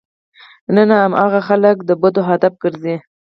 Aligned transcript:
نن 0.75 0.89
هماغه 1.01 1.39
خلک 1.47 1.77
د 1.83 1.91
بدو 2.01 2.21
هدف 2.29 2.53
ګرځي. 2.63 2.95